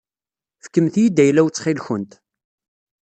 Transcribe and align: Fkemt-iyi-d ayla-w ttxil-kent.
Fkemt-iyi-d 0.63 1.21
ayla-w 1.23 1.47
ttxil-kent. 1.49 2.11